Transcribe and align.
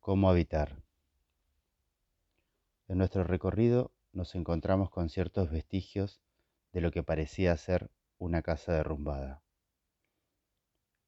cómo 0.00 0.30
habitar. 0.30 0.82
En 2.88 2.98
nuestro 2.98 3.22
recorrido 3.22 3.92
nos 4.12 4.34
encontramos 4.34 4.90
con 4.90 5.10
ciertos 5.10 5.50
vestigios 5.50 6.20
de 6.72 6.80
lo 6.80 6.90
que 6.90 7.02
parecía 7.02 7.56
ser 7.56 7.90
una 8.18 8.42
casa 8.42 8.72
derrumbada. 8.72 9.42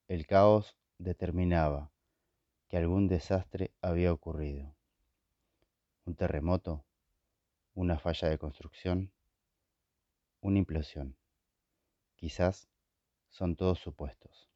El 0.09 0.27
caos 0.27 0.77
determinaba 0.99 1.91
que 2.69 2.77
algún 2.77 3.09
desastre 3.09 3.73
había 3.81 4.13
ocurrido. 4.13 4.77
Un 6.05 6.15
terremoto, 6.15 6.85
una 7.75 7.99
falla 7.99 8.29
de 8.29 8.39
construcción, 8.39 9.11
una 10.43 10.59
implosión. 10.59 11.17
Quizás 12.17 12.69
son 13.31 13.57
todos 13.57 13.79
supuestos. 13.79 14.51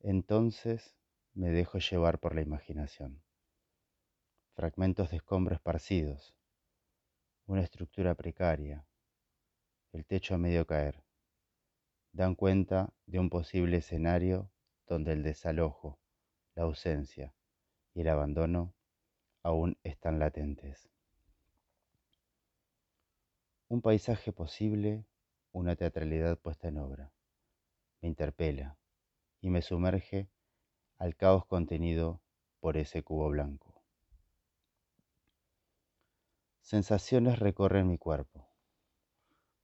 Entonces 0.00 0.96
me 1.34 1.50
dejo 1.50 1.78
llevar 1.78 2.18
por 2.18 2.34
la 2.34 2.42
imaginación. 2.42 3.22
Fragmentos 4.54 5.10
de 5.10 5.16
escombro 5.16 5.54
esparcidos, 5.54 6.34
una 7.46 7.62
estructura 7.62 8.14
precaria, 8.14 8.86
el 9.92 10.04
techo 10.04 10.34
a 10.34 10.38
medio 10.38 10.66
caer, 10.66 11.02
dan 12.12 12.34
cuenta 12.34 12.92
de 13.06 13.18
un 13.18 13.30
posible 13.30 13.78
escenario 13.78 14.50
donde 14.86 15.12
el 15.12 15.22
desalojo, 15.22 15.98
la 16.54 16.64
ausencia 16.64 17.34
y 17.94 18.02
el 18.02 18.08
abandono 18.08 18.74
aún 19.42 19.78
están 19.82 20.18
latentes. 20.18 20.90
Un 23.68 23.80
paisaje 23.80 24.32
posible, 24.32 25.06
una 25.50 25.76
teatralidad 25.76 26.38
puesta 26.38 26.68
en 26.68 26.76
obra. 26.76 27.10
Me 28.02 28.08
interpela 28.08 28.76
y 29.40 29.48
me 29.48 29.62
sumerge 29.62 30.28
al 31.02 31.16
caos 31.16 31.44
contenido 31.46 32.22
por 32.60 32.76
ese 32.76 33.02
cubo 33.02 33.28
blanco. 33.28 33.82
Sensaciones 36.60 37.40
recorren 37.40 37.88
mi 37.88 37.98
cuerpo. 37.98 38.48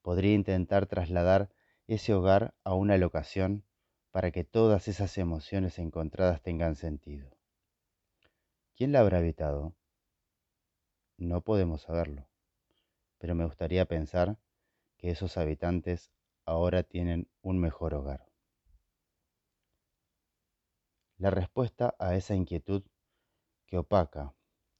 Podría 0.02 0.34
intentar 0.34 0.86
trasladar 0.86 1.48
ese 1.86 2.12
hogar 2.12 2.56
a 2.64 2.74
una 2.74 2.98
locación 2.98 3.62
para 4.10 4.32
que 4.32 4.42
todas 4.42 4.88
esas 4.88 5.16
emociones 5.16 5.78
encontradas 5.78 6.42
tengan 6.42 6.74
sentido. 6.74 7.30
¿Quién 8.74 8.90
la 8.90 8.98
habrá 8.98 9.18
habitado? 9.18 9.76
No 11.18 11.42
podemos 11.42 11.82
saberlo, 11.82 12.28
pero 13.18 13.36
me 13.36 13.44
gustaría 13.44 13.84
pensar 13.84 14.38
que 14.96 15.12
esos 15.12 15.36
habitantes 15.36 16.10
ahora 16.44 16.82
tienen 16.82 17.28
un 17.42 17.60
mejor 17.60 17.94
hogar. 17.94 18.27
La 21.18 21.30
respuesta 21.30 21.96
a 21.98 22.14
esa 22.14 22.36
inquietud 22.36 22.84
que 23.66 23.76
opaca 23.76 24.36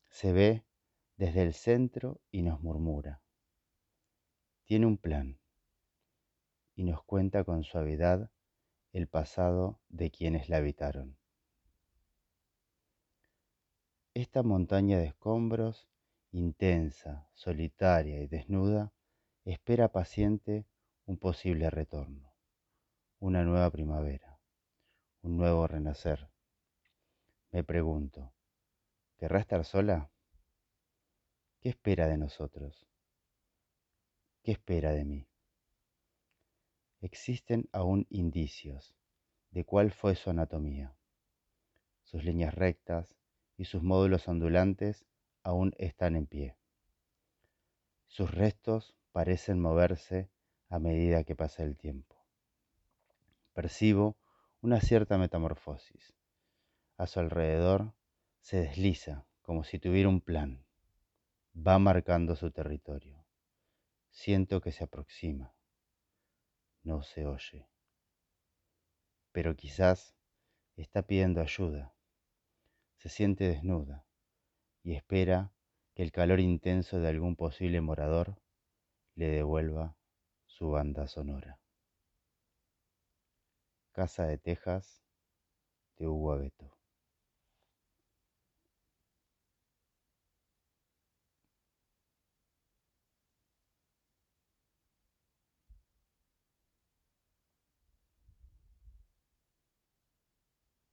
se 0.09 0.33
ve 0.33 0.65
desde 1.17 1.43
el 1.43 1.53
centro 1.53 2.21
y 2.31 2.43
nos 2.43 2.61
murmura. 2.61 3.21
Tiene 4.63 4.87
un 4.87 4.99
plan 4.99 5.41
y 6.77 6.85
nos 6.85 7.03
cuenta 7.03 7.43
con 7.43 7.65
suavidad 7.65 8.31
el 8.93 9.09
pasado 9.09 9.81
de 9.89 10.13
quienes 10.13 10.49
la 10.49 10.59
habitaron. 10.59 11.19
Esta 14.15 14.45
montaña 14.45 14.97
de 14.97 15.07
escombros, 15.07 15.89
intensa, 16.31 17.29
solitaria 17.35 18.23
y 18.23 18.29
desnuda, 18.29 18.93
espera 19.45 19.91
paciente 19.91 20.69
un 21.05 21.19
posible 21.19 21.69
retorno, 21.69 22.33
una 23.19 23.43
nueva 23.43 23.73
primavera 23.73 24.38
un 25.23 25.37
nuevo 25.37 25.67
renacer. 25.67 26.29
Me 27.51 27.65
pregunto, 27.65 28.33
¿querrá 29.17 29.41
estar 29.41 29.65
sola? 29.65 30.11
¿Qué 31.61 31.71
espera 31.71 32.07
de 32.07 32.19
nosotros? 32.19 32.87
¿Qué 34.43 34.53
espera 34.53 34.93
de 34.93 35.05
mí? 35.05 35.29
Existen 37.01 37.69
aún 37.73 38.07
indicios 38.11 38.95
de 39.51 39.65
cuál 39.65 39.93
fue 39.93 40.15
su 40.15 40.31
anatomía. 40.31 40.95
Sus 42.03 42.25
líneas 42.25 42.55
rectas 42.55 43.17
y 43.57 43.65
sus 43.65 43.83
módulos 43.83 44.29
ondulantes 44.29 45.05
aún 45.43 45.75
están 45.79 46.17
en 46.17 46.27
pie. 46.27 46.57
Sus 48.07 48.31
restos 48.31 48.95
parecen 49.13 49.61
moverse 49.61 50.31
a 50.69 50.79
medida 50.79 51.25
que 51.25 51.35
pasa 51.35 51.63
el 51.63 51.77
tiempo. 51.77 52.17
Percibo 53.53 54.17
una 54.61 54.81
cierta 54.81 55.19
metamorfosis. 55.19 56.17
A 56.97 57.07
su 57.07 57.21
alrededor 57.21 57.95
se 58.41 58.57
desliza 58.57 59.25
como 59.43 59.63
si 59.63 59.79
tuviera 59.79 60.09
un 60.09 60.21
plan. 60.21 60.67
Va 61.55 61.79
marcando 61.79 62.35
su 62.35 62.51
territorio. 62.51 63.25
Siento 64.11 64.61
que 64.61 64.73
se 64.73 64.83
aproxima. 64.83 65.55
No 66.83 67.03
se 67.03 67.27
oye. 67.27 67.69
Pero 69.31 69.55
quizás 69.55 70.17
está 70.77 71.03
pidiendo 71.03 71.41
ayuda. 71.41 71.95
Se 72.97 73.09
siente 73.09 73.45
desnuda 73.45 74.07
y 74.83 74.95
espera 74.95 75.53
que 75.95 76.03
el 76.03 76.11
calor 76.11 76.41
intenso 76.41 76.99
de 76.99 77.09
algún 77.09 77.37
posible 77.37 77.81
morador 77.81 78.41
le 79.15 79.29
devuelva 79.29 79.97
su 80.47 80.71
banda 80.71 81.07
sonora. 81.07 81.61
Casa 83.99 84.27
de 84.29 84.39
Texas 84.39 85.03
de 85.97 86.07
Hugo 86.07 86.31
Abeto. 86.31 86.78